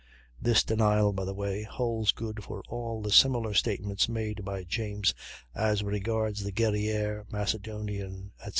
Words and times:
This 0.41 0.63
denial, 0.63 1.13
by 1.13 1.25
the 1.25 1.33
way, 1.35 1.61
holds 1.61 2.11
good 2.11 2.43
for 2.43 2.63
all 2.67 3.03
the 3.03 3.11
similar 3.11 3.53
statements 3.53 4.09
made 4.09 4.43
by 4.43 4.63
James 4.63 5.13
as 5.53 5.83
regards 5.83 6.43
the 6.43 6.51
Guerrièrre, 6.51 7.31
Macedonian, 7.31 8.31
etc. 8.39 8.49